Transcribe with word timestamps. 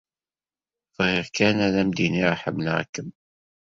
Bɣiɣ 0.95 1.27
kan 1.35 1.57
ad 1.65 1.75
m-d-iniɣ 1.87 2.31
ḥemmleɣ-kem. 2.41 3.09